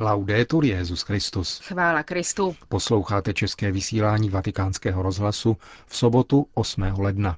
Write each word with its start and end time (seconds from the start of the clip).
Laudetur 0.00 0.64
Jezus 0.64 1.02
Christus. 1.02 1.60
Chvála 1.60 2.02
Kristu. 2.02 2.56
Posloucháte 2.68 3.34
české 3.34 3.72
vysílání 3.72 4.30
Vatikánského 4.30 5.02
rozhlasu 5.02 5.56
v 5.86 5.96
sobotu 5.96 6.46
8. 6.54 6.82
ledna. 6.98 7.36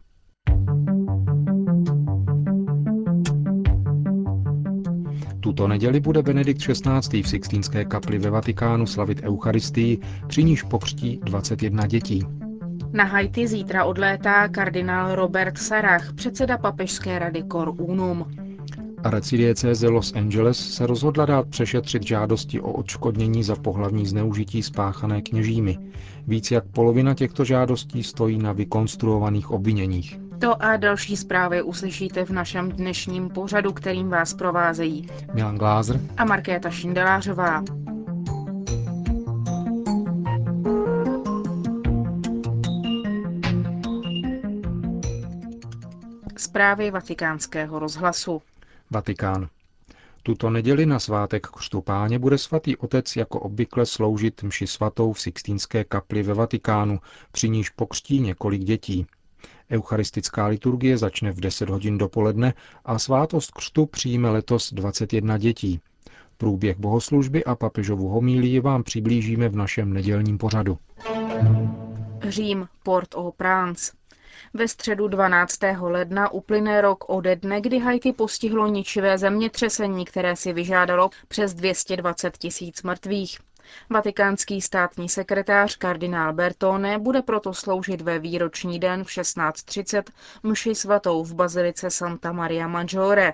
Tuto 5.40 5.68
neděli 5.68 6.00
bude 6.00 6.22
Benedikt 6.22 6.60
XVI. 6.60 7.22
v 7.22 7.28
Sixtínské 7.28 7.84
kapli 7.84 8.18
ve 8.18 8.30
Vatikánu 8.30 8.86
slavit 8.86 9.22
Eucharistii, 9.22 9.98
při 10.26 10.44
níž 10.44 10.62
pokřtí 10.62 11.20
21 11.24 11.86
dětí. 11.86 12.26
Na 12.92 13.04
Haiti 13.04 13.46
zítra 13.46 13.84
odlétá 13.84 14.48
kardinál 14.48 15.14
Robert 15.14 15.58
Sarach, 15.58 16.12
předseda 16.12 16.58
papežské 16.58 17.18
rady 17.18 17.44
Cor 17.52 17.74
Unum. 17.78 18.43
Arcidiecéze 19.04 19.88
Los 19.88 20.12
Angeles 20.14 20.74
se 20.74 20.86
rozhodla 20.86 21.26
dát 21.26 21.48
přešetřit 21.48 22.02
žádosti 22.02 22.60
o 22.60 22.72
odškodnění 22.72 23.42
za 23.42 23.56
pohlavní 23.56 24.06
zneužití 24.06 24.62
spáchané 24.62 25.22
kněžími. 25.22 25.78
Víc 26.26 26.50
jak 26.50 26.64
polovina 26.64 27.14
těchto 27.14 27.44
žádostí 27.44 28.02
stojí 28.02 28.38
na 28.38 28.52
vykonstruovaných 28.52 29.50
obviněních. 29.50 30.18
To 30.38 30.62
a 30.62 30.76
další 30.76 31.16
zprávy 31.16 31.62
uslyšíte 31.62 32.24
v 32.24 32.30
našem 32.30 32.72
dnešním 32.72 33.28
pořadu, 33.28 33.72
kterým 33.72 34.08
vás 34.08 34.34
provázejí 34.34 35.08
Milan 35.34 35.58
Glázer 35.58 36.00
a 36.16 36.24
Markéta 36.24 36.70
Šindelářová. 36.70 37.64
Zprávy 46.36 46.90
vatikánského 46.90 47.78
rozhlasu. 47.78 48.42
Vatikán. 48.90 49.48
Tuto 50.22 50.50
neděli 50.50 50.86
na 50.86 50.98
svátek 50.98 51.46
křtu 51.46 51.80
páně 51.80 52.18
bude 52.18 52.38
svatý 52.38 52.76
otec 52.76 53.16
jako 53.16 53.40
obvykle 53.40 53.86
sloužit 53.86 54.42
mši 54.42 54.66
svatou 54.66 55.12
v 55.12 55.20
Sixtínské 55.20 55.84
kapli 55.84 56.22
ve 56.22 56.34
Vatikánu, 56.34 56.98
při 57.32 57.48
níž 57.48 57.70
pokřtí 57.70 58.20
několik 58.20 58.64
dětí. 58.64 59.06
Eucharistická 59.70 60.46
liturgie 60.46 60.98
začne 60.98 61.32
v 61.32 61.40
10 61.40 61.68
hodin 61.68 61.98
dopoledne 61.98 62.54
a 62.84 62.98
svátost 62.98 63.50
křtu 63.50 63.86
přijme 63.86 64.30
letos 64.30 64.72
21 64.72 65.38
dětí. 65.38 65.80
Průběh 66.36 66.78
bohoslužby 66.78 67.44
a 67.44 67.54
papežovu 67.54 68.08
homílii 68.08 68.60
vám 68.60 68.82
přiblížíme 68.82 69.48
v 69.48 69.56
našem 69.56 69.92
nedělním 69.92 70.38
pořadu. 70.38 70.78
Řím, 72.28 72.68
Port 72.82 73.14
au 73.14 73.30
Prince. 73.30 73.92
Ve 74.54 74.68
středu 74.68 75.08
12. 75.08 75.58
ledna 75.80 76.32
uplyne 76.32 76.80
rok 76.80 77.04
ode 77.08 77.36
dne, 77.36 77.60
kdy 77.60 77.78
Haiti 77.78 78.12
postihlo 78.12 78.66
ničivé 78.66 79.18
zemětřesení, 79.18 80.04
které 80.04 80.36
si 80.36 80.52
vyžádalo 80.52 81.10
přes 81.28 81.54
220 81.54 82.38
tisíc 82.38 82.82
mrtvých. 82.82 83.38
Vatikánský 83.90 84.60
státní 84.60 85.08
sekretář 85.08 85.76
kardinál 85.76 86.32
Bertone 86.32 86.98
bude 86.98 87.22
proto 87.22 87.54
sloužit 87.54 88.00
ve 88.00 88.18
výroční 88.18 88.78
den 88.78 89.04
v 89.04 89.08
16.30 89.08 90.02
mši 90.42 90.74
svatou 90.74 91.24
v 91.24 91.34
bazilice 91.34 91.90
Santa 91.90 92.32
Maria 92.32 92.68
Maggiore. 92.68 93.32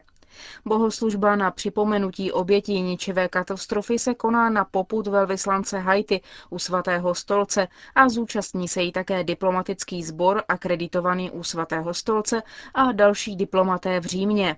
Bohoslužba 0.65 1.37
na 1.37 1.51
připomenutí 1.51 2.33
obětí 2.33 2.83
ničivé 2.83 3.29
katastrofy 3.29 3.99
se 3.99 4.15
koná 4.15 4.51
na 4.51 4.65
poput 4.65 5.07
velvyslance 5.07 5.79
Haiti 5.79 6.21
u 6.51 6.59
svatého 6.59 7.15
stolce 7.15 7.69
a 7.95 8.09
zúčastní 8.09 8.69
se 8.69 8.83
jí 8.83 8.93
také 8.93 9.25
diplomatický 9.25 10.03
sbor 10.03 10.43
akreditovaný 10.49 11.31
u 11.31 11.43
svatého 11.43 11.95
stolce 11.95 12.43
a 12.75 12.93
další 12.93 13.37
diplomaté 13.37 14.01
v 14.01 14.05
Římě. 14.05 14.57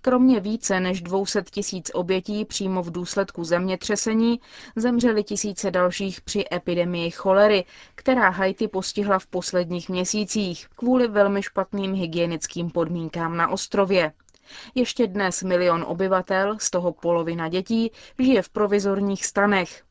Kromě 0.00 0.40
více 0.40 0.80
než 0.80 1.00
200 1.02 1.42
tisíc 1.42 1.90
obětí 1.94 2.44
přímo 2.44 2.82
v 2.82 2.90
důsledku 2.92 3.44
zemětřesení 3.44 4.40
zemřely 4.76 5.24
tisíce 5.24 5.70
dalších 5.70 6.20
při 6.20 6.44
epidemii 6.52 7.10
cholery, 7.10 7.64
která 7.94 8.28
Haiti 8.28 8.68
postihla 8.68 9.18
v 9.18 9.26
posledních 9.26 9.88
měsících 9.88 10.68
kvůli 10.76 11.08
velmi 11.08 11.42
špatným 11.42 11.94
hygienickým 11.94 12.70
podmínkám 12.70 13.36
na 13.36 13.48
ostrově. 13.48 14.12
Ještě 14.74 15.06
dnes 15.06 15.42
milion 15.42 15.84
obyvatel, 15.88 16.56
z 16.58 16.70
toho 16.70 16.92
polovina 16.92 17.48
dětí, 17.48 17.92
žije 18.18 18.42
v 18.42 18.48
provizorních 18.48 19.26
stanech. 19.26 19.82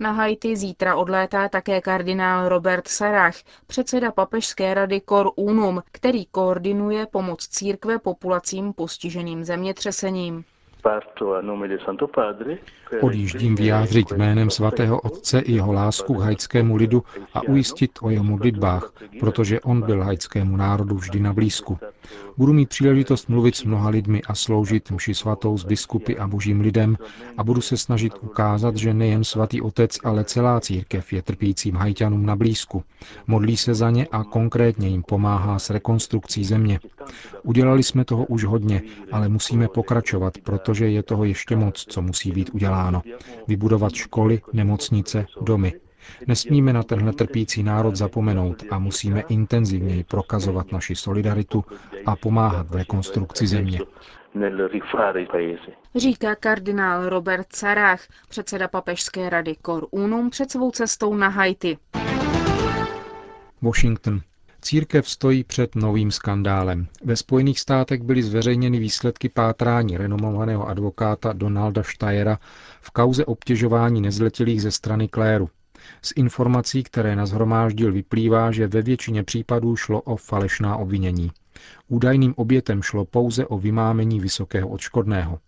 Na 0.00 0.12
Haiti 0.12 0.56
zítra 0.56 0.96
odlétá 0.96 1.48
také 1.48 1.80
kardinál 1.80 2.48
Robert 2.48 2.88
Sarach, 2.88 3.36
předseda 3.66 4.12
papežské 4.12 4.74
rady 4.74 5.00
Cor 5.08 5.30
Unum, 5.36 5.82
který 5.92 6.26
koordinuje 6.26 7.06
pomoc 7.06 7.48
církve 7.48 7.98
populacím 7.98 8.72
postiženým 8.72 9.44
zemětřesením. 9.44 10.44
Odjíždím 13.00 13.54
vyjádřit 13.54 14.12
jménem 14.12 14.50
svatého 14.50 15.00
otce 15.00 15.40
i 15.40 15.52
jeho 15.52 15.72
lásku 15.72 16.14
k 16.14 16.20
haitskému 16.20 16.76
lidu 16.76 17.02
a 17.34 17.42
ujistit 17.42 17.90
o 18.02 18.10
jeho 18.10 18.24
modlitbách, 18.24 18.92
protože 19.20 19.60
on 19.60 19.82
byl 19.82 20.02
haitskému 20.02 20.56
národu 20.56 20.94
vždy 20.94 21.20
na 21.20 21.32
blízku. 21.32 21.78
Budu 22.36 22.52
mít 22.52 22.68
příležitost 22.68 23.28
mluvit 23.28 23.56
s 23.56 23.64
mnoha 23.64 23.88
lidmi 23.88 24.22
a 24.22 24.34
sloužit 24.34 24.90
mši 24.90 25.14
svatou 25.14 25.58
s 25.58 25.64
biskupy 25.64 26.18
a 26.18 26.26
božím 26.26 26.60
lidem 26.60 26.96
a 27.36 27.44
budu 27.44 27.60
se 27.60 27.76
snažit 27.76 28.12
ukázat, 28.20 28.76
že 28.76 28.94
nejen 28.94 29.24
svatý 29.24 29.62
otec, 29.62 29.98
ale 30.04 30.24
celá 30.24 30.60
církev 30.60 31.12
je 31.12 31.22
trpícím 31.22 31.74
hajťanům 31.76 32.26
na 32.26 32.36
blízku. 32.36 32.84
Modlí 33.26 33.56
se 33.56 33.74
za 33.74 33.90
ně 33.90 34.06
a 34.12 34.24
konkrétně 34.24 34.88
jim 34.88 35.02
pomáhá 35.02 35.58
s 35.58 35.70
rekonstrukcí 35.70 36.44
země. 36.44 36.80
Udělali 37.42 37.82
jsme 37.82 38.04
toho 38.04 38.24
už 38.24 38.44
hodně, 38.44 38.82
ale 39.12 39.28
musíme 39.28 39.68
pokračovat, 39.68 40.34
protože 40.44 40.73
je 40.80 41.02
toho 41.02 41.24
ještě 41.24 41.56
moc, 41.56 41.84
co 41.88 42.02
musí 42.02 42.30
být 42.32 42.50
uděláno. 42.52 43.02
Vybudovat 43.48 43.94
školy, 43.94 44.40
nemocnice, 44.52 45.26
domy. 45.40 45.72
Nesmíme 46.26 46.72
na 46.72 46.82
tenhle 46.82 47.12
trpící 47.12 47.62
národ 47.62 47.96
zapomenout 47.96 48.62
a 48.70 48.78
musíme 48.78 49.20
intenzivněji 49.20 50.04
prokazovat 50.04 50.72
naši 50.72 50.94
solidaritu 50.96 51.64
a 52.06 52.16
pomáhat 52.16 52.70
v 52.70 52.74
rekonstrukci 52.76 53.46
země. 53.46 53.80
Říká 55.94 56.34
kardinál 56.34 57.08
Robert 57.08 57.46
Sarach, 57.52 58.00
předseda 58.28 58.68
papežské 58.68 59.30
rady 59.30 59.54
Cor 59.66 59.86
Unum 59.90 60.30
před 60.30 60.50
svou 60.50 60.70
cestou 60.70 61.14
na 61.14 61.28
Haiti. 61.28 61.78
Washington. 63.62 64.20
Církev 64.64 65.08
stojí 65.08 65.44
před 65.44 65.74
novým 65.74 66.10
skandálem. 66.10 66.86
Ve 67.04 67.16
Spojených 67.16 67.60
státech 67.60 68.02
byly 68.02 68.22
zveřejněny 68.22 68.78
výsledky 68.78 69.28
pátrání 69.28 69.96
renomovaného 69.96 70.68
advokáta 70.68 71.32
Donalda 71.32 71.82
Steyera 71.82 72.38
v 72.80 72.90
kauze 72.90 73.24
obtěžování 73.24 74.00
nezletilých 74.00 74.62
ze 74.62 74.70
strany 74.70 75.08
kléru. 75.08 75.48
Z 76.02 76.12
informací, 76.16 76.82
které 76.82 77.16
nazhromáždil, 77.16 77.92
vyplývá, 77.92 78.52
že 78.52 78.66
ve 78.66 78.82
většině 78.82 79.22
případů 79.22 79.76
šlo 79.76 80.00
o 80.00 80.16
falešná 80.16 80.76
obvinění. 80.76 81.30
Údajným 81.88 82.34
obětem 82.36 82.82
šlo 82.82 83.04
pouze 83.04 83.46
o 83.46 83.58
vymámení 83.58 84.20
vysokého 84.20 84.68
odškodného. 84.68 85.38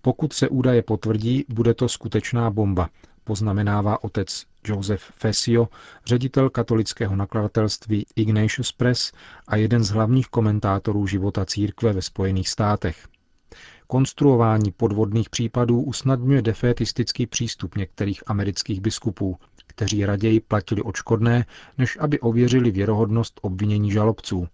Pokud 0.00 0.32
se 0.32 0.48
údaje 0.48 0.82
potvrdí, 0.82 1.44
bude 1.48 1.74
to 1.74 1.88
skutečná 1.88 2.50
bomba, 2.50 2.88
poznamenává 3.24 4.04
otec 4.04 4.44
Joseph 4.66 5.02
Fesio, 5.02 5.68
ředitel 6.06 6.50
katolického 6.50 7.16
nakladatelství 7.16 8.06
Ignatius 8.16 8.72
Press 8.72 9.12
a 9.48 9.56
jeden 9.56 9.84
z 9.84 9.90
hlavních 9.90 10.28
komentátorů 10.28 11.06
života 11.06 11.44
církve 11.44 11.92
ve 11.92 12.02
Spojených 12.02 12.48
státech. 12.48 13.08
Konstruování 13.86 14.72
podvodných 14.72 15.30
případů 15.30 15.82
usnadňuje 15.82 16.42
defetistický 16.42 17.26
přístup 17.26 17.76
některých 17.76 18.22
amerických 18.26 18.80
biskupů, 18.80 19.36
kteří 19.66 20.06
raději 20.06 20.40
platili 20.40 20.82
odškodné, 20.82 21.46
než 21.78 21.98
aby 22.00 22.20
ověřili 22.20 22.70
věrohodnost 22.70 23.40
obvinění 23.42 23.90
žalobců. 23.90 24.48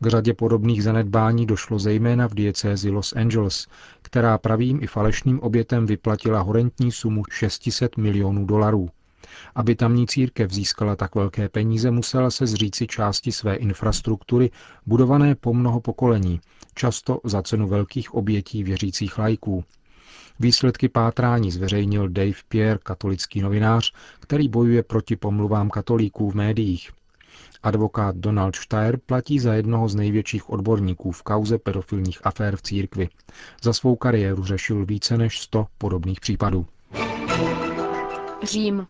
K 0.00 0.06
řadě 0.06 0.34
podobných 0.34 0.82
zanedbání 0.82 1.46
došlo 1.46 1.78
zejména 1.78 2.28
v 2.28 2.34
diecézi 2.34 2.90
Los 2.90 3.12
Angeles, 3.12 3.66
která 4.02 4.38
pravým 4.38 4.82
i 4.82 4.86
falešným 4.86 5.40
obětem 5.40 5.86
vyplatila 5.86 6.40
horentní 6.40 6.92
sumu 6.92 7.22
600 7.30 7.96
milionů 7.96 8.46
dolarů. 8.46 8.88
Aby 9.54 9.74
tamní 9.74 10.06
církev 10.06 10.52
získala 10.52 10.96
tak 10.96 11.14
velké 11.14 11.48
peníze, 11.48 11.90
musela 11.90 12.30
se 12.30 12.46
zříci 12.46 12.86
části 12.86 13.32
své 13.32 13.56
infrastruktury, 13.56 14.50
budované 14.86 15.34
po 15.34 15.54
mnoho 15.54 15.80
pokolení, 15.80 16.40
často 16.74 17.20
za 17.24 17.42
cenu 17.42 17.68
velkých 17.68 18.14
obětí 18.14 18.62
věřících 18.64 19.18
lajků. 19.18 19.64
Výsledky 20.40 20.88
pátrání 20.88 21.50
zveřejnil 21.50 22.08
Dave 22.08 22.32
Pierre, 22.48 22.78
katolický 22.82 23.40
novinář, 23.40 23.92
který 24.20 24.48
bojuje 24.48 24.82
proti 24.82 25.16
pomluvám 25.16 25.70
katolíků 25.70 26.30
v 26.30 26.34
médiích. 26.34 26.90
Advokát 27.62 28.16
Donald 28.16 28.56
Steyer 28.56 28.98
platí 29.06 29.38
za 29.38 29.54
jednoho 29.54 29.88
z 29.88 29.94
největších 29.94 30.50
odborníků 30.50 31.12
v 31.12 31.22
kauze 31.22 31.58
pedofilních 31.58 32.26
afér 32.26 32.56
v 32.56 32.62
církvi. 32.62 33.08
Za 33.62 33.72
svou 33.72 33.96
kariéru 33.96 34.44
řešil 34.44 34.86
více 34.86 35.18
než 35.18 35.40
100 35.40 35.66
podobných 35.78 36.20
případů. 36.20 36.66
Řím. 38.42 38.86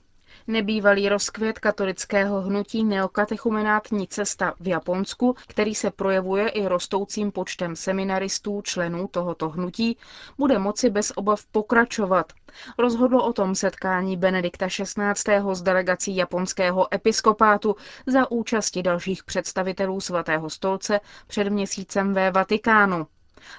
Nebývalý 0.49 1.09
rozkvět 1.09 1.59
katolického 1.59 2.41
hnutí 2.41 2.85
neokatechumenátní 2.85 4.09
cesta 4.09 4.55
v 4.61 4.69
Japonsku, 4.69 5.35
který 5.49 5.75
se 5.75 5.91
projevuje 5.91 6.49
i 6.49 6.67
rostoucím 6.69 7.33
počtem 7.33 7.77
seminaristů 7.77 8.63
členů 8.63 9.09
tohoto 9.09 9.49
hnutí, 9.49 9.97
bude 10.39 10.59
moci 10.59 10.91
bez 10.91 11.13
obav 11.17 11.47
pokračovat. 11.47 12.33
rozhodlo 12.79 13.25
o 13.27 13.33
tom 13.33 13.55
setkání 13.55 14.17
Benedikta 14.17 14.67
XVI. 14.69 15.41
s 15.53 15.63
delegací 15.63 16.17
japonského 16.17 16.95
episkopátu 16.95 17.77
za 18.07 18.31
účasti 18.31 18.83
dalších 18.83 19.25
představitelů 19.25 20.01
svatého 20.01 20.51
stolce 20.51 21.01
před 21.27 21.49
měsícem 21.51 22.15
ve 22.15 22.31
Vatikánu. 22.31 23.07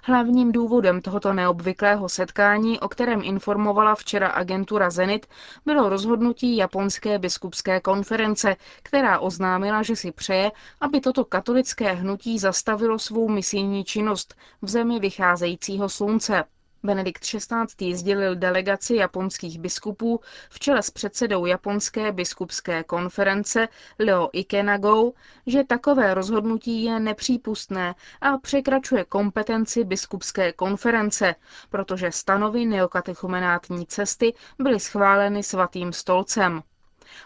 Hlavním 0.04 0.52
důvodem 0.52 1.02
tohoto 1.02 1.34
neobvyklého 1.34 2.10
setkání, 2.10 2.80
o 2.80 2.88
kterém 2.90 3.22
informovala 3.24 3.96
včera 3.96 4.28
agentura 4.28 4.90
Zenit, 4.90 5.26
bylo 5.66 5.90
rozhodnutí 5.90 6.58
Japonské 6.58 7.20
biskupské 7.20 7.80
konference, 7.82 8.56
která 8.84 9.20
oznámila, 9.20 9.84
že 9.84 9.96
si 9.96 10.12
přeje, 10.12 10.52
aby 10.82 11.02
toto 11.02 11.26
katolické 11.26 11.94
hnutí 11.94 12.40
zastavilo 12.40 13.00
svou 13.00 13.30
misijní 13.30 13.84
činnost 13.84 14.36
v 14.62 14.70
zemi 14.70 15.00
vycházejícího 15.00 15.90
slunce. 15.90 16.44
Benedikt 16.84 17.24
XVI. 17.24 17.96
sdělil 17.96 18.36
delegaci 18.36 18.96
japonských 18.96 19.60
biskupů 19.60 20.20
v 20.50 20.60
čele 20.60 20.84
s 20.84 20.90
předsedou 20.90 21.46
Japonské 21.46 22.12
biskupské 22.12 22.84
konference 22.84 23.68
Leo 24.00 24.30
Ikenagou, 24.34 25.14
že 25.48 25.64
takové 25.64 26.14
rozhodnutí 26.14 26.84
je 26.84 27.00
nepřípustné 27.00 27.96
a 28.22 28.38
překračuje 28.38 29.06
kompetenci 29.06 29.84
biskupské 29.84 30.54
konference, 30.54 31.36
protože 31.70 32.12
stanovy 32.12 32.66
neokatechumenátní 32.66 33.86
cesty 33.86 34.34
byly 34.60 34.80
schváleny 34.80 35.44
svatým 35.44 35.94
stolcem. 35.94 36.62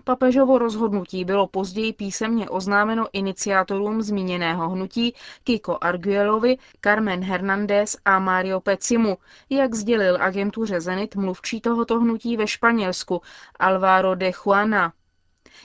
Papežovo 0.04 0.58
rozhodnutí 0.58 1.26
bylo 1.26 1.48
později 1.48 1.94
písemně 1.94 2.50
oznámeno 2.50 3.06
iniciátorům 3.14 4.02
zmíněného 4.02 4.70
hnutí 4.70 5.14
Kiko 5.44 5.78
Arguelovi, 5.82 6.58
Carmen 6.84 7.24
Hernández 7.24 7.98
a 8.06 8.20
Mario 8.20 8.60
Pecimu, 8.60 9.18
jak 9.50 9.76
sdělil 9.76 10.18
agentuře 10.22 10.82
Zenit 10.82 11.16
mluvčí 11.16 11.62
tohoto 11.62 12.00
hnutí 12.00 12.38
ve 12.38 12.48
Španělsku 12.48 13.22
Alvaro 13.60 14.16
de 14.16 14.32
Juana. 14.32 14.94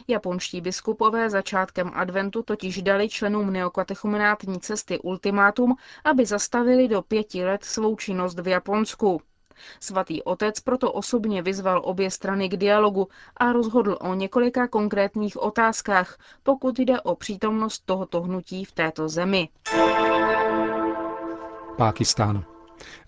Japonští 0.09 0.61
biskupové 0.61 1.31
začátkem 1.31 1.91
adventu 1.95 2.43
totiž 2.43 2.83
dali 2.83 3.09
členům 3.09 3.53
neokatechumenátní 3.53 4.61
cesty 4.61 4.99
ultimátum, 4.99 5.77
aby 6.05 6.27
zastavili 6.27 6.89
do 6.89 7.03
pěti 7.03 7.45
let 7.45 7.65
svou 7.65 7.97
činnost 7.97 8.39
v 8.39 8.49
Japonsku. 8.49 9.21
Svatý 9.81 10.23
otec 10.23 10.61
proto 10.61 10.93
osobně 10.93 11.43
vyzval 11.43 11.81
obě 11.85 12.11
strany 12.11 12.49
k 12.49 12.57
dialogu 12.57 13.09
a 13.37 13.53
rozhodl 13.53 13.99
o 14.01 14.15
několika 14.15 14.69
konkrétních 14.69 15.43
otázkách, 15.43 16.19
pokud 16.43 16.79
jde 16.79 17.01
o 17.01 17.15
přítomnost 17.15 17.83
tohoto 17.87 18.23
hnutí 18.23 18.65
v 18.65 18.73
této 18.73 19.09
zemi. 19.09 19.49
Pákistán. 21.77 22.45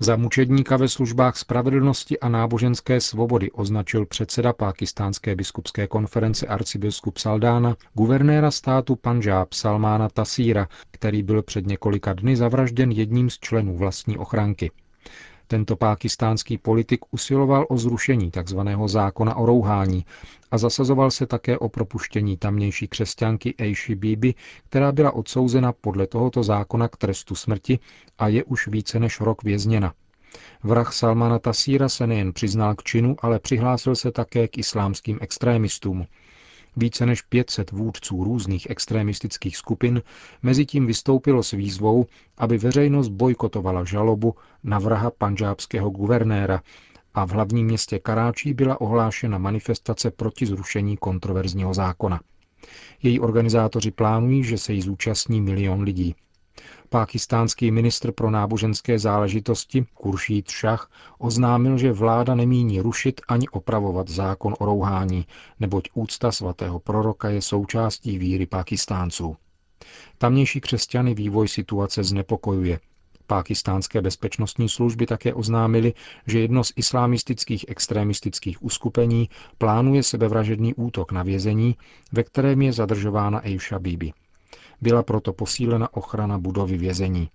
Za 0.00 0.16
mučedníka 0.16 0.76
ve 0.76 0.88
službách 0.88 1.36
spravedlnosti 1.36 2.20
a 2.20 2.28
náboženské 2.28 3.00
svobody 3.00 3.50
označil 3.50 4.06
předseda 4.06 4.52
pákistánské 4.52 5.36
biskupské 5.36 5.86
konference 5.86 6.46
arcibiskup 6.46 7.18
Saldána 7.18 7.76
guvernéra 7.94 8.50
státu 8.50 8.96
Panžáb 8.96 9.52
Salmána 9.52 10.08
Tasíra, 10.08 10.68
který 10.90 11.22
byl 11.22 11.42
před 11.42 11.66
několika 11.66 12.12
dny 12.12 12.36
zavražděn 12.36 12.90
jedním 12.90 13.30
z 13.30 13.38
členů 13.38 13.76
vlastní 13.76 14.18
ochranky. 14.18 14.70
Tento 15.50 15.76
pákistánský 15.76 16.58
politik 16.58 17.00
usiloval 17.10 17.66
o 17.68 17.78
zrušení 17.78 18.30
tzv. 18.30 18.58
zákona 18.86 19.34
o 19.36 19.46
rouhání 19.46 20.04
a 20.50 20.58
zasazoval 20.58 21.10
se 21.10 21.26
také 21.26 21.58
o 21.58 21.68
propuštění 21.68 22.36
tamnější 22.36 22.88
křesťanky 22.88 23.54
Eishi 23.58 23.94
Bibi, 23.94 24.34
která 24.68 24.92
byla 24.92 25.10
odsouzena 25.10 25.72
podle 25.72 26.06
tohoto 26.06 26.42
zákona 26.42 26.88
k 26.88 26.96
trestu 26.96 27.34
smrti 27.34 27.78
a 28.18 28.28
je 28.28 28.44
už 28.44 28.68
více 28.68 29.00
než 29.00 29.20
rok 29.20 29.42
vězněna. 29.42 29.94
Vrah 30.62 30.92
Salmana 30.92 31.38
Tasíra 31.38 31.88
se 31.88 32.06
nejen 32.06 32.32
přiznal 32.32 32.74
k 32.74 32.82
činu, 32.82 33.16
ale 33.22 33.38
přihlásil 33.38 33.96
se 33.96 34.12
také 34.12 34.48
k 34.48 34.58
islámským 34.58 35.18
extrémistům. 35.20 36.06
Více 36.80 37.06
než 37.06 37.22
500 37.22 37.70
vůdců 37.70 38.25
různých 38.25 38.70
extremistických 38.70 39.56
skupin 39.56 40.02
mezitím 40.42 40.86
vystoupilo 40.86 41.42
s 41.42 41.50
výzvou, 41.50 42.06
aby 42.38 42.58
veřejnost 42.58 43.08
bojkotovala 43.08 43.84
žalobu 43.84 44.34
na 44.64 44.78
vraha 44.78 45.10
panžábského 45.10 45.90
guvernéra 45.90 46.62
a 47.14 47.25
v 47.26 47.30
hlavním 47.30 47.66
městě 47.66 47.98
Karáčí 47.98 48.54
byla 48.54 48.80
ohlášena 48.80 49.38
manifestace 49.38 50.10
proti 50.10 50.46
zrušení 50.46 50.96
kontroverzního 50.96 51.75
zákona. 51.75 52.20
Její 53.02 53.20
organizátoři 53.20 53.90
plánují, 53.90 54.44
že 54.44 54.58
se 54.58 54.72
jí 54.72 54.82
zúčastní 54.82 55.40
milion 55.40 55.80
lidí. 55.82 56.14
Pákistánský 56.88 57.70
ministr 57.70 58.12
pro 58.12 58.31
náboženské 58.31 58.99
záležitosti 58.99 59.87
Kuršít 59.94 60.50
Šach 60.50 60.90
oznámil, 61.19 61.78
že 61.78 61.93
vláda 61.93 62.34
nemíní 62.34 62.81
rušit 62.81 63.20
ani 63.28 63.49
opravovat 63.49 64.08
zákon 64.08 64.55
o 64.58 64.64
rouhání, 64.64 65.26
neboť 65.60 65.88
úcta 65.94 66.32
svatého 66.32 66.81
proroka 66.81 67.28
je 67.28 67.43
součástí 67.43 68.19
víry 68.19 68.46
Pákistánců. 68.46 69.37
Tamnější 70.19 70.60
křesťany 70.60 71.14
vývoj 71.14 71.49
situace 71.49 72.05
znepokojuje. 72.05 72.81
Pákistánské 73.26 74.02
bezpečnostní 74.02 74.69
služby 74.69 75.06
také 75.06 75.34
oznámily, 75.34 75.94
že 76.26 76.40
jedno 76.40 76.64
z 76.64 76.72
islámistických 76.76 77.64
extremistických 77.69 78.62
uskupení 78.62 79.28
plánuje 79.58 80.02
sebevražedný 80.02 80.75
útok 80.75 81.12
na 81.12 81.22
vězení, 81.22 81.76
ve 82.12 82.22
kterém 82.22 82.62
je 82.62 82.72
zadržována 82.72 83.46
Eisha 83.46 83.78
Bibi. 83.78 84.12
Byla 84.80 85.02
proto 85.02 85.32
posílena 85.32 85.94
ochrana 85.94 86.38
budovy 86.38 86.78
vězení. 86.78 87.28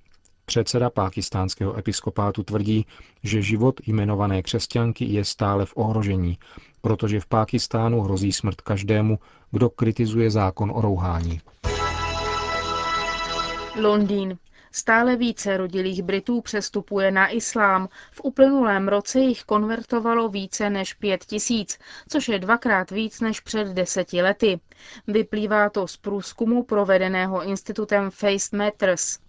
Předseda 0.45 0.89
pákistánského 0.89 1.77
episkopátu 1.77 2.43
tvrdí, 2.43 2.85
že 3.23 3.41
život 3.41 3.81
jmenované 3.87 4.41
křesťanky 4.43 5.05
je 5.05 5.25
stále 5.25 5.65
v 5.65 5.73
ohrožení, 5.75 6.37
protože 6.81 7.19
v 7.19 7.25
Pákistánu 7.25 8.01
hrozí 8.01 8.31
smrt 8.31 8.61
každému, 8.61 9.19
kdo 9.51 9.69
kritizuje 9.69 10.31
zákon 10.31 10.71
o 10.75 10.81
rouhání. 10.81 11.41
Londýn. 13.81 14.37
Stále 14.75 15.15
více 15.15 15.57
rodilých 15.57 16.03
Britů 16.03 16.41
přestupuje 16.41 17.11
na 17.11 17.27
islám. 17.27 17.89
V 18.11 18.21
uplynulém 18.23 18.87
roce 18.87 19.19
jich 19.19 19.43
konvertovalo 19.43 20.29
více 20.29 20.69
než 20.69 20.93
pět 20.93 21.25
tisíc, 21.25 21.79
což 22.09 22.27
je 22.27 22.39
dvakrát 22.39 22.91
víc 22.91 23.19
než 23.21 23.39
před 23.39 23.67
deseti 23.67 24.21
lety. 24.21 24.59
Vyplývá 25.07 25.69
to 25.69 25.87
z 25.87 25.97
průzkumu 25.97 26.63
provedeného 26.63 27.43
institutem 27.43 28.11
Face 28.11 28.57
Matters. 28.57 29.19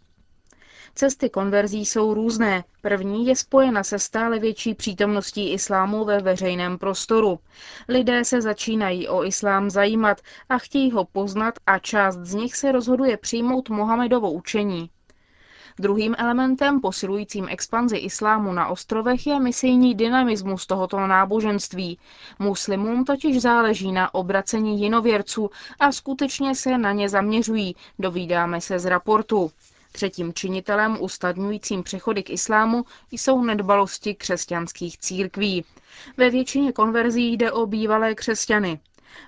Cesty 0.94 1.30
konverzí 1.30 1.86
jsou 1.86 2.14
různé. 2.14 2.64
První 2.80 3.26
je 3.26 3.36
spojena 3.36 3.84
se 3.84 3.98
stále 3.98 4.38
větší 4.38 4.74
přítomností 4.74 5.52
islámu 5.52 6.04
ve 6.04 6.20
veřejném 6.20 6.78
prostoru. 6.78 7.38
Lidé 7.88 8.24
se 8.24 8.40
začínají 8.40 9.08
o 9.08 9.24
islám 9.24 9.70
zajímat 9.70 10.20
a 10.48 10.58
chtějí 10.58 10.90
ho 10.90 11.04
poznat 11.04 11.54
a 11.66 11.78
část 11.78 12.16
z 12.16 12.34
nich 12.34 12.56
se 12.56 12.72
rozhoduje 12.72 13.16
přijmout 13.16 13.68
Mohamedovo 13.68 14.32
učení. 14.32 14.90
Druhým 15.78 16.14
elementem 16.18 16.80
posilujícím 16.80 17.46
expanzi 17.50 17.96
islámu 17.96 18.52
na 18.52 18.68
ostrovech 18.68 19.26
je 19.26 19.40
misijní 19.40 19.94
dynamismus 19.94 20.66
tohoto 20.66 21.06
náboženství. 21.06 21.98
Muslimům 22.38 23.04
totiž 23.04 23.40
záleží 23.42 23.92
na 23.92 24.14
obracení 24.14 24.80
jinověrců 24.80 25.50
a 25.80 25.92
skutečně 25.92 26.54
se 26.54 26.78
na 26.78 26.92
ně 26.92 27.08
zaměřují, 27.08 27.76
dovídáme 27.98 28.60
se 28.60 28.78
z 28.78 28.84
raportu. 28.84 29.50
Třetím 29.92 30.32
činitelem 30.34 30.96
ustadňujícím 31.00 31.82
přechody 31.82 32.22
k 32.22 32.30
islámu 32.30 32.84
jsou 33.10 33.44
nedbalosti 33.44 34.14
křesťanských 34.14 34.98
církví. 34.98 35.64
Ve 36.16 36.30
většině 36.30 36.72
konverzí 36.72 37.32
jde 37.32 37.52
o 37.52 37.66
bývalé 37.66 38.14
křesťany. 38.14 38.80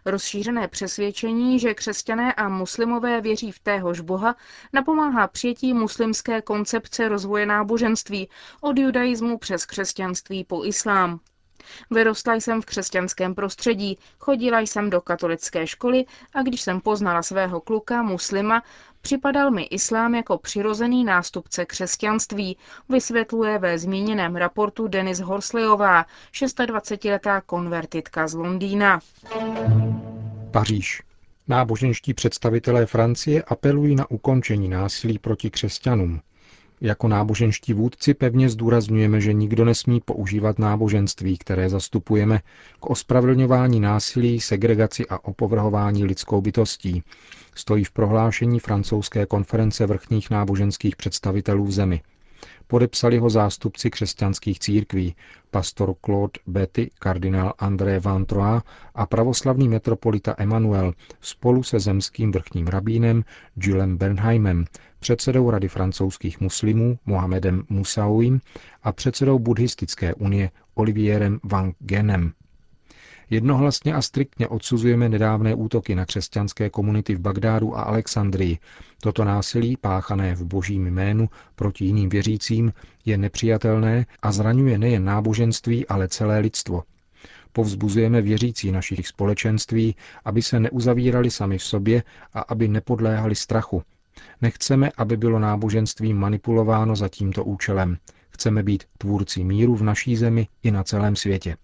Rozšířené 0.05 0.69
přesvědčení, 0.69 1.59
že 1.59 1.75
křesťané 1.75 2.33
a 2.35 2.49
muslimové 2.49 3.21
věří 3.21 3.53
v 3.53 3.59
téhož 3.59 4.01
boha, 4.01 4.37
napomáhá 4.73 5.29
přijetí 5.29 5.75
muslimské 5.75 6.43
koncepce 6.43 7.09
rozvoje 7.09 7.47
náboženství 7.47 8.29
od 8.61 8.79
judaismu 8.79 9.39
přes 9.39 9.67
křesťanství 9.67 10.45
po 10.45 10.65
islám. 10.65 11.21
Vyrostla 11.91 12.35
jsem 12.35 12.63
v 12.63 12.67
křesťanském 12.67 13.35
prostředí, 13.35 13.99
chodila 14.19 14.61
jsem 14.61 14.91
do 14.91 15.01
katolické 15.01 15.67
školy 15.67 16.05
a 16.35 16.43
když 16.43 16.61
jsem 16.61 16.81
poznala 16.81 17.23
svého 17.23 17.61
kluka, 17.61 18.03
muslima, 18.03 18.63
připadal 19.01 19.51
mi 19.51 19.63
islám 19.63 20.15
jako 20.15 20.39
přirozený 20.39 21.05
nástupce 21.05 21.67
křesťanství, 21.67 22.57
vysvětluje 22.89 23.59
ve 23.59 23.79
zmíněném 23.79 24.37
raportu 24.37 24.89
Denis 24.89 25.21
Horsleyová, 25.21 26.07
26-letá 26.33 27.43
konvertitka 27.47 28.29
z 28.29 28.35
Londýna. 28.35 29.01
Paříž. 30.51 31.03
Náboženští 31.49 32.15
představitelé 32.15 32.87
Francie 32.87 33.43
apelují 33.43 33.95
na 33.95 34.11
ukončení 34.11 34.69
násilí 34.69 35.19
proti 35.19 35.51
křesťanům. 35.51 36.21
Jako 36.81 37.09
náboženští 37.09 37.73
vůdci 37.73 38.15
pevně 38.15 38.49
zdůrazňujeme, 38.49 39.21
že 39.21 39.33
nikdo 39.33 39.65
nesmí 39.65 40.01
používat 40.01 40.59
náboženství, 40.59 41.39
které 41.39 41.69
zastupujeme, 41.69 42.41
k 42.81 42.87
ospravedlňování 42.87 43.81
násilí, 43.81 44.41
segregaci 44.41 45.07
a 45.09 45.25
opovrhování 45.25 46.05
lidskou 46.05 46.41
bytostí, 46.41 47.03
stojí 47.55 47.85
v 47.85 47.91
prohlášení 47.91 48.61
francouzské 48.61 49.27
konference 49.27 49.87
vrchních 49.87 50.31
náboženských 50.31 50.97
představitelů 50.97 51.65
v 51.65 51.73
zemi. 51.73 52.03
Podepsali 52.69 53.19
ho 53.19 53.31
zástupci 53.31 53.91
křesťanských 53.91 54.59
církví, 54.59 55.15
pastor 55.51 55.95
Claude 56.05 56.41
Betty, 56.47 56.91
kardinál 56.99 57.53
André 57.59 58.01
Van 58.01 58.25
Troyes 58.25 58.63
a 58.95 59.07
pravoslavný 59.07 59.69
metropolita 59.69 60.35
Emanuel 60.39 60.93
spolu 61.21 61.63
se 61.63 61.81
zemským 61.81 62.33
vrchním 62.33 62.67
rabínem 62.67 63.25
Julem 63.57 63.97
Bernheimem, 63.97 64.65
předsedou 65.01 65.51
Rady 65.51 65.69
francouzských 65.69 66.41
muslimů 66.41 66.99
Mohamedem 67.07 67.63
Musauim 67.69 68.41
a 68.83 68.93
předsedou 68.93 69.39
buddhistické 69.39 70.15
unie 70.15 70.51
Olivierem 70.75 71.41
Wang 71.45 71.77
Genem. 71.79 72.33
Jednohlasně 73.31 73.95
a 73.95 74.03
striktně 74.03 74.49
odsuzujeme 74.49 75.09
nedávné 75.09 75.55
útoky 75.55 75.95
na 75.95 76.07
křesťanské 76.07 76.71
komunity 76.71 77.15
v 77.15 77.21
Bagdádu 77.21 77.79
a 77.79 77.83
Alexandrii. 77.83 78.59
Toto 79.01 79.25
násilí, 79.25 79.77
páchané 79.77 80.35
v 80.35 80.45
božím 80.45 80.87
jménu 80.87 81.29
proti 81.55 81.85
jiným 81.85 82.09
věřícím, 82.09 82.73
je 83.05 83.19
nepřijatelné 83.19 84.07
a 84.23 84.33
zraňuje 84.33 84.79
nejen 84.79 85.05
náboženství, 85.05 85.87
ale 85.87 86.09
celé 86.09 86.39
lidstvo. 86.39 86.83
Povzbuzujeme 87.53 88.23
věřící 88.23 88.73
našich 88.73 89.09
společenství, 89.09 89.97
aby 90.25 90.43
se 90.43 90.61
neuzavírali 90.61 91.31
sami 91.31 91.59
v 91.59 91.63
sobě 91.63 92.03
a 92.35 92.41
aby 92.41 92.69
nepodléhali 92.69 93.35
strachu. 93.35 93.83
Nechceme, 94.43 94.91
aby 94.97 95.17
bylo 95.17 95.39
náboženství 95.39 96.15
manipulováno 96.15 96.97
za 96.97 97.09
tímto 97.09 97.45
účelem. 97.45 97.97
Chceme 98.31 98.63
být 98.63 98.85
tvůrci 98.99 99.45
míru 99.45 99.77
v 99.77 99.83
naší 99.83 100.17
zemi 100.17 100.49
i 100.63 100.71
na 100.71 100.85
celém 100.85 101.17
světě. 101.17 101.57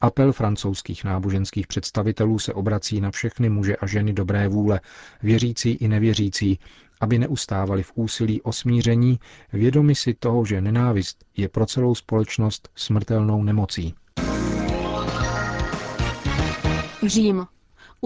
Apel 0.00 0.32
francouzských 0.32 1.04
náboženských 1.04 1.66
představitelů 1.66 2.38
se 2.38 2.52
obrací 2.54 3.00
na 3.00 3.10
všechny 3.10 3.48
muže 3.50 3.76
a 3.76 3.86
ženy 3.86 4.12
dobré 4.12 4.48
vůle, 4.48 4.80
věřící 5.22 5.70
i 5.70 5.88
nevěřící, 5.88 6.58
aby 7.00 7.18
neustávali 7.18 7.82
v 7.82 7.92
úsilí 7.94 8.42
o 8.42 8.52
smíření, 8.52 9.20
vědomi 9.52 9.94
si 9.94 10.14
toho, 10.14 10.44
že 10.44 10.60
nenávist 10.60 11.24
je 11.36 11.48
pro 11.48 11.66
celou 11.66 11.94
společnost 11.94 12.68
smrtelnou 12.74 13.44
nemocí. 13.44 13.94
Řím. 17.06 17.46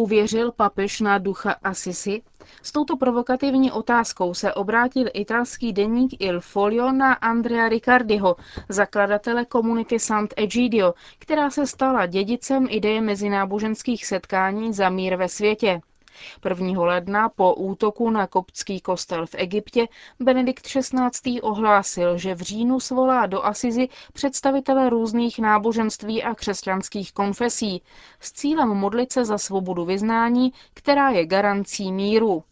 Uvěřil 0.00 0.52
papež 0.52 1.00
na 1.00 1.19
ducha 1.19 1.57
Assisi? 1.62 2.23
S 2.62 2.73
touto 2.73 2.97
provokativní 2.97 3.73
otázkou 3.73 4.35
se 4.35 4.54
obrátil 4.54 5.07
italský 5.14 5.73
deník 5.73 6.21
Il 6.21 6.40
Folio 6.40 6.92
na 6.92 7.12
Andrea 7.12 7.69
Riccardiho, 7.69 8.37
zakladatele 8.69 9.45
komunity 9.45 9.99
Sant'Egidio, 9.99 10.95
která 11.19 11.50
se 11.50 11.66
stala 11.66 12.07
dědicem 12.07 12.66
ideje 12.71 13.00
mezináboženských 13.00 14.07
setkání 14.07 14.73
za 14.73 14.88
mír 14.88 15.16
ve 15.16 15.28
světě. 15.28 15.80
1. 16.48 16.82
ledna 16.84 17.28
po 17.28 17.54
útoku 17.54 18.10
na 18.10 18.26
koptský 18.26 18.80
kostel 18.80 19.26
v 19.26 19.34
Egyptě 19.38 19.88
Benedikt 20.20 20.66
XVI. 20.66 21.40
ohlásil, 21.40 22.18
že 22.18 22.34
v 22.34 22.40
říjnu 22.40 22.80
svolá 22.80 23.26
do 23.26 23.44
Asizi 23.44 23.88
představitele 24.12 24.90
různých 24.90 25.38
náboženství 25.38 26.22
a 26.22 26.34
křesťanských 26.34 27.12
konfesí 27.12 27.82
s 28.20 28.32
cílem 28.32 28.68
modlit 28.68 29.12
se 29.12 29.24
za 29.24 29.38
svobodu 29.38 29.84
vyznání, 29.84 30.52
která 30.74 31.10
je 31.10 31.26
garancí 31.26 31.92
míru. 31.92 32.44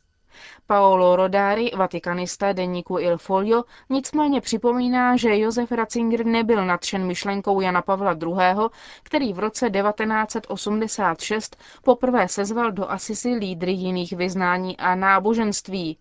Paolo 0.66 1.16
Rodari, 1.16 1.70
vatikanista 1.76 2.52
deníku 2.52 2.98
Il 2.98 3.18
Folio, 3.18 3.64
nicméně 3.90 4.40
připomíná, 4.40 5.16
že 5.16 5.38
Josef 5.38 5.72
Ratzinger 5.72 6.26
nebyl 6.26 6.66
nadšen 6.66 7.06
myšlenkou 7.06 7.60
Jana 7.60 7.82
Pavla 7.82 8.12
II., 8.12 8.68
který 9.02 9.32
v 9.32 9.38
roce 9.38 9.70
1986 9.70 11.56
poprvé 11.82 12.28
sezval 12.28 12.72
do 12.72 12.90
Asisi 12.90 13.28
lídry 13.28 13.72
jiných 13.72 14.12
vyznání 14.12 14.76
a 14.76 14.94
náboženství. 14.94 15.98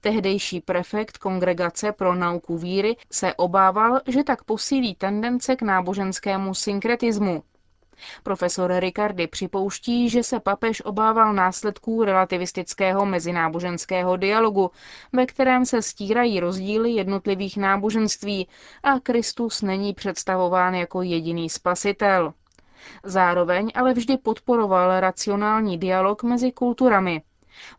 Tehdejší 0.00 0.60
prefekt 0.60 1.18
Kongregace 1.18 1.92
pro 1.92 2.14
nauku 2.14 2.58
víry 2.58 2.96
se 3.10 3.34
obával, 3.34 4.00
že 4.06 4.24
tak 4.24 4.44
posílí 4.44 4.94
tendence 4.94 5.56
k 5.56 5.62
náboženskému 5.62 6.54
synkretismu. 6.54 7.42
Profesor 8.22 8.72
Ricardi 8.78 9.26
připouští, 9.26 10.08
že 10.08 10.22
se 10.22 10.40
papež 10.40 10.82
obával 10.84 11.32
následků 11.32 12.04
relativistického 12.04 13.06
mezináboženského 13.06 14.16
dialogu, 14.16 14.70
ve 15.12 15.26
kterém 15.26 15.66
se 15.66 15.82
stírají 15.82 16.40
rozdíly 16.40 16.90
jednotlivých 16.90 17.56
náboženství 17.56 18.48
a 18.82 19.00
Kristus 19.00 19.62
není 19.62 19.94
představován 19.94 20.74
jako 20.74 21.02
jediný 21.02 21.50
spasitel. 21.50 22.34
Zároveň 23.04 23.72
ale 23.74 23.94
vždy 23.94 24.16
podporoval 24.16 25.00
racionální 25.00 25.78
dialog 25.78 26.22
mezi 26.22 26.52
kulturami. 26.52 27.22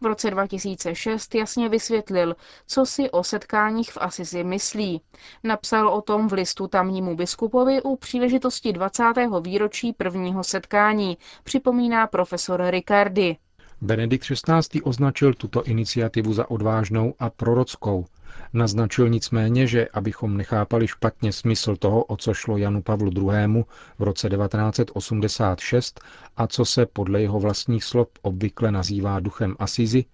V 0.01 0.05
roce 0.05 0.31
2006 0.31 1.35
jasně 1.35 1.69
vysvětlil, 1.69 2.35
co 2.67 2.85
si 2.85 3.11
o 3.11 3.23
setkáních 3.23 3.91
v 3.91 3.97
Asisi 4.01 4.43
myslí. 4.43 5.01
Napsal 5.43 5.89
o 5.89 6.01
tom 6.01 6.27
v 6.27 6.33
listu 6.33 6.67
tamnímu 6.67 7.15
biskupovi 7.15 7.81
u 7.81 7.95
příležitosti 7.95 8.73
20. 8.73 9.03
výročí 9.41 9.93
prvního 9.93 10.43
setkání, 10.43 11.17
připomíná 11.43 12.07
profesor 12.07 12.63
Ricardi. 12.69 13.37
Benedikt 13.83 14.23
XVI. 14.25 14.81
označil 14.83 15.33
tuto 15.33 15.63
iniciativu 15.63 16.33
za 16.33 16.51
odvážnou 16.51 17.13
a 17.19 17.29
prorockou. 17.29 18.05
Naznačil 18.53 19.09
nicméně, 19.09 19.67
že 19.67 19.87
abychom 19.93 20.37
nechápali 20.37 20.87
špatně 20.87 21.33
smysl 21.33 21.75
toho, 21.75 22.03
o 22.03 22.17
co 22.17 22.33
šlo 22.33 22.57
Janu 22.57 22.81
Pavlu 22.81 23.11
II. 23.15 23.63
v 23.99 24.03
roce 24.03 24.29
1986 24.29 26.01
a 26.37 26.47
co 26.47 26.65
se 26.65 26.85
podle 26.85 27.21
jeho 27.21 27.39
vlastních 27.39 27.83
slov 27.83 28.07
obvykle 28.21 28.71
nazývá 28.71 29.19
duchem 29.19 29.55
Asizi, 29.59 30.05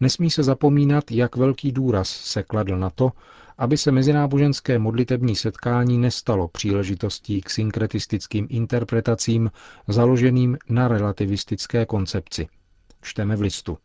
nesmí 0.00 0.30
se 0.30 0.42
zapomínat, 0.42 1.10
jak 1.10 1.36
velký 1.36 1.72
důraz 1.72 2.08
se 2.08 2.42
kladl 2.42 2.76
na 2.78 2.90
to, 2.90 3.12
aby 3.58 3.76
se 3.76 3.92
mezináboženské 3.92 4.78
modlitební 4.78 5.36
setkání 5.36 5.98
nestalo 5.98 6.48
příležitostí 6.48 7.40
k 7.40 7.50
synkretistickým 7.50 8.46
interpretacím 8.50 9.50
založeným 9.88 10.58
na 10.68 10.88
relativistické 10.88 11.86
koncepci. 11.86 12.48
Čteme 13.02 13.36
v 13.36 13.40
listu. 13.40 13.78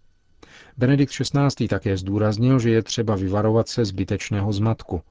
Benedikt 0.77 1.13
XVI. 1.13 1.67
také 1.67 1.97
zdůraznil, 1.97 2.59
že 2.59 2.69
je 2.69 2.83
třeba 2.83 3.15
vyvarovat 3.15 3.67
se 3.67 3.85
zbytečného 3.85 4.53
zmatku. 4.53 5.01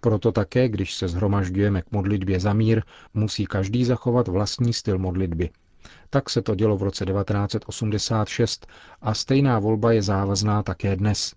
Proto 0.00 0.32
také, 0.32 0.68
když 0.68 0.94
se 0.94 1.08
zhromažďujeme 1.08 1.82
k 1.82 1.92
modlitbě 1.92 2.40
za 2.40 2.52
mír, 2.52 2.82
musí 3.14 3.46
každý 3.46 3.84
zachovat 3.84 4.28
vlastní 4.28 4.72
styl 4.72 4.98
modlitby. 4.98 5.50
Tak 6.10 6.30
se 6.30 6.42
to 6.42 6.54
dělo 6.54 6.76
v 6.76 6.82
roce 6.82 7.04
1986 7.04 8.66
a 9.02 9.14
stejná 9.14 9.58
volba 9.58 9.92
je 9.92 10.02
závazná 10.02 10.62
také 10.62 10.96
dnes. 10.96 11.34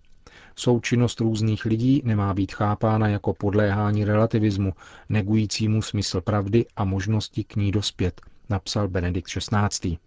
Součinnost 0.55 1.19
různých 1.19 1.65
lidí 1.65 2.01
nemá 2.05 2.33
být 2.33 2.53
chápána 2.53 3.07
jako 3.07 3.33
podléhání 3.33 4.05
relativismu, 4.05 4.73
negujícímu 5.09 5.81
smysl 5.81 6.21
pravdy 6.21 6.65
a 6.75 6.85
možnosti 6.85 7.43
k 7.43 7.55
ní 7.55 7.71
dospět, 7.71 8.21
napsal 8.49 8.87
Benedikt 8.87 9.27
XVI. 9.27 9.97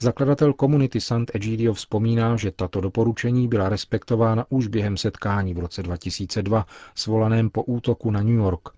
Zakladatel 0.00 0.52
komunity 0.52 1.00
Sant'Egidio 1.00 1.72
vzpomíná, 1.74 2.36
že 2.36 2.50
tato 2.50 2.80
doporučení 2.80 3.48
byla 3.48 3.68
respektována 3.68 4.44
už 4.48 4.66
během 4.66 4.96
setkání 4.96 5.54
v 5.54 5.58
roce 5.58 5.82
2002 5.82 6.66
svolaném 6.94 7.50
po 7.50 7.62
útoku 7.62 8.10
na 8.10 8.20
New 8.22 8.34
York. 8.34 8.68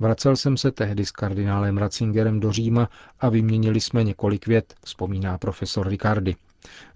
Vracel 0.00 0.36
jsem 0.36 0.56
se 0.56 0.70
tehdy 0.70 1.04
s 1.06 1.10
kardinálem 1.10 1.78
Ratzingerem 1.78 2.40
do 2.40 2.52
Říma 2.52 2.88
a 3.20 3.28
vyměnili 3.28 3.80
jsme 3.80 4.04
několik 4.04 4.46
vět, 4.46 4.74
vzpomíná 4.84 5.38
profesor 5.38 5.88
Ricardi. 5.88 6.36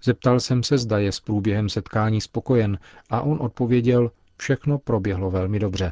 Zeptal 0.03 0.39
jsem 0.39 0.63
se, 0.63 0.77
zda 0.77 0.99
je 0.99 1.11
s 1.11 1.19
průběhem 1.19 1.69
setkání 1.69 2.21
spokojen 2.21 2.79
a 3.09 3.21
on 3.21 3.37
odpověděl, 3.41 4.11
všechno 4.37 4.77
proběhlo 4.77 5.31
velmi 5.31 5.59
dobře. 5.59 5.91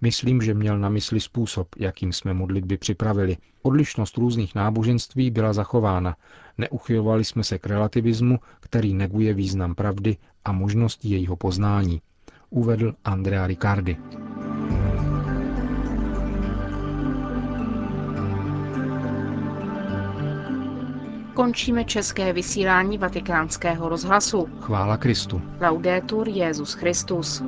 Myslím, 0.00 0.42
že 0.42 0.54
měl 0.54 0.78
na 0.78 0.88
mysli 0.88 1.20
způsob, 1.20 1.68
jakým 1.78 2.12
jsme 2.12 2.34
modlitby 2.34 2.76
připravili. 2.76 3.36
Odlišnost 3.62 4.16
různých 4.16 4.54
náboženství 4.54 5.30
byla 5.30 5.52
zachována. 5.52 6.16
Neuchylovali 6.58 7.24
jsme 7.24 7.44
se 7.44 7.58
k 7.58 7.66
relativismu, 7.66 8.38
který 8.60 8.94
neguje 8.94 9.34
význam 9.34 9.74
pravdy 9.74 10.16
a 10.44 10.52
možnosti 10.52 11.08
jejího 11.08 11.36
poznání. 11.36 12.00
Uvedl 12.50 12.94
Andrea 13.04 13.46
Riccardi. 13.46 13.96
Končíme 21.34 21.84
české 21.84 22.32
vysílání 22.32 22.98
vatikánského 22.98 23.88
rozhlasu. 23.88 24.48
Chvála 24.60 24.96
Kristu. 24.96 25.42
Laudetur 25.60 26.28
Jezus 26.28 26.74
Christus. 26.74 27.42